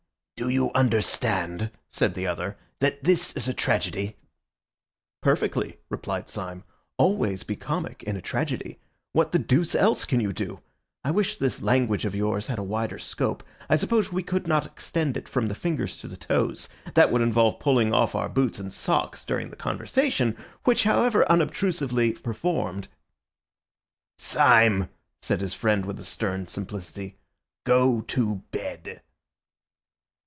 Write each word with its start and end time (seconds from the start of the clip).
'""Do 0.41 0.49
you 0.49 0.71
understand," 0.73 1.69
said 1.91 2.15
the 2.15 2.25
other, 2.25 2.57
"that 2.79 3.03
this 3.03 3.31
is 3.33 3.47
a 3.47 3.53
tragedy?" 3.53 4.15
"Perfectly," 5.21 5.77
replied 5.87 6.29
Syme; 6.29 6.63
"always 6.97 7.43
be 7.43 7.55
comic 7.55 8.01
in 8.01 8.15
a 8.17 8.23
tragedy. 8.23 8.79
What 9.11 9.33
the 9.33 9.37
deuce 9.37 9.75
else 9.75 10.03
can 10.03 10.19
you 10.19 10.33
do? 10.33 10.59
I 11.03 11.11
wish 11.11 11.37
this 11.37 11.61
language 11.61 12.05
of 12.05 12.15
yours 12.15 12.47
had 12.47 12.57
a 12.57 12.63
wider 12.63 12.97
scope. 12.97 13.43
I 13.69 13.75
suppose 13.75 14.11
we 14.11 14.23
could 14.23 14.47
not 14.47 14.65
extend 14.65 15.15
it 15.15 15.29
from 15.29 15.47
the 15.47 15.53
fingers 15.53 15.95
to 15.97 16.07
the 16.07 16.17
toes? 16.17 16.67
That 16.95 17.11
would 17.11 17.21
involve 17.21 17.59
pulling 17.59 17.93
off 17.93 18.15
our 18.15 18.27
boots 18.27 18.57
and 18.57 18.73
socks 18.73 19.23
during 19.23 19.51
the 19.51 19.55
conversation, 19.55 20.35
which 20.63 20.85
however 20.85 21.23
unobtrusively 21.31 22.13
performed—" 22.13 22.87
"Syme," 24.17 24.89
said 25.21 25.39
his 25.39 25.53
friend 25.53 25.85
with 25.85 25.99
a 25.99 26.03
stern 26.03 26.47
simplicity, 26.47 27.19
"go 27.63 28.01
to 28.07 28.41
bed!" 28.49 29.03